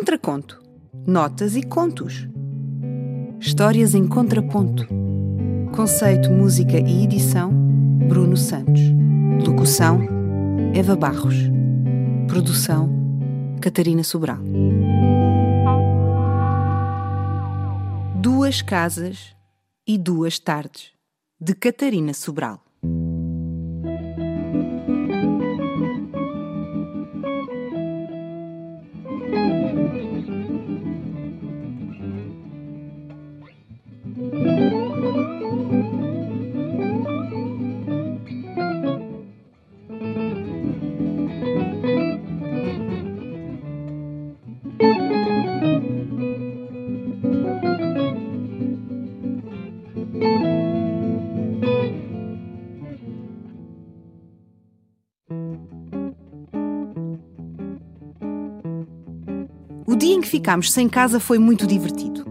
[0.00, 0.58] Contraconto.
[1.06, 2.26] Notas e contos.
[3.38, 4.86] Histórias em contraponto.
[5.76, 7.52] Conceito, música e edição:
[8.08, 8.80] Bruno Santos.
[9.46, 10.00] Locução:
[10.74, 11.34] Eva Barros.
[12.26, 12.88] Produção:
[13.60, 14.38] Catarina Sobral.
[18.16, 19.36] Duas casas
[19.86, 20.92] e duas tardes,
[21.38, 22.69] de Catarina Sobral.
[59.90, 62.24] O dia em que ficámos sem casa foi muito divertido.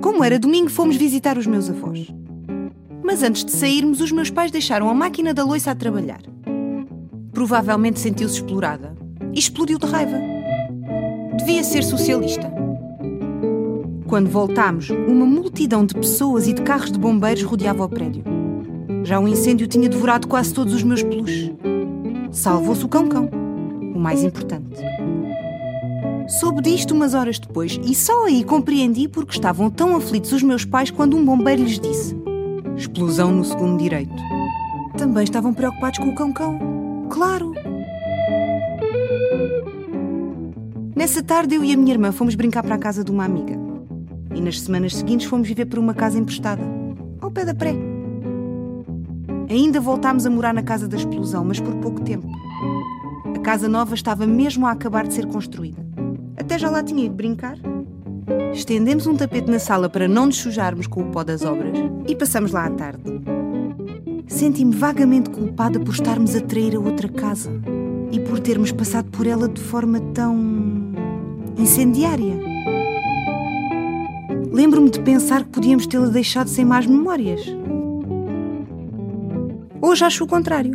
[0.00, 2.06] Como era domingo, fomos visitar os meus avós.
[3.04, 6.22] Mas antes de sairmos, os meus pais deixaram a máquina da loiça a trabalhar.
[7.30, 8.96] Provavelmente sentiu-se explorada
[9.34, 10.16] e explodiu de raiva.
[11.36, 12.50] Devia ser socialista.
[14.06, 18.24] Quando voltámos, uma multidão de pessoas e de carros de bombeiros rodeava o prédio.
[19.04, 21.52] Já o incêndio tinha devorado quase todos os meus peluches.
[22.30, 23.28] Salvou-se o cão-cão,
[23.94, 24.80] o mais importante.
[26.28, 30.64] Soube disto umas horas depois e só aí compreendi porque estavam tão aflitos os meus
[30.64, 32.16] pais quando um bombeiro lhes disse:
[32.76, 34.22] Explosão no segundo direito.
[34.96, 37.06] Também estavam preocupados com o cão-cão.
[37.10, 37.52] Claro!
[40.94, 43.58] Nessa tarde, eu e a minha irmã fomos brincar para a casa de uma amiga.
[44.34, 46.62] E nas semanas seguintes fomos viver por uma casa emprestada,
[47.20, 47.74] ao pé da pré.
[49.48, 52.28] Ainda voltámos a morar na casa da explosão, mas por pouco tempo.
[53.34, 55.89] A casa nova estava mesmo a acabar de ser construída.
[56.40, 57.58] Até já lá tinha ido brincar.
[58.54, 61.76] Estendemos um tapete na sala para não nos sujarmos com o pó das obras
[62.08, 63.02] e passamos lá à tarde.
[64.26, 67.52] Senti-me vagamente culpada por estarmos a trair a outra casa
[68.10, 70.34] e por termos passado por ela de forma tão.
[71.58, 72.34] incendiária.
[74.50, 77.42] Lembro-me de pensar que podíamos tê-la deixado sem más memórias.
[79.82, 80.74] Hoje acho o contrário.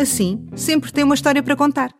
[0.00, 1.94] Assim, sempre tem uma história para contar.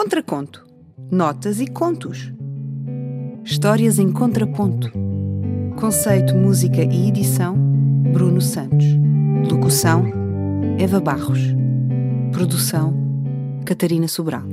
[0.00, 0.64] Contraconto.
[1.10, 2.32] Notas e contos.
[3.44, 4.92] Histórias em contraponto.
[5.74, 7.56] Conceito, música e edição:
[8.12, 8.84] Bruno Santos.
[9.50, 10.04] Locução:
[10.78, 11.40] Eva Barros.
[12.30, 12.94] Produção:
[13.64, 14.44] Catarina Sobral.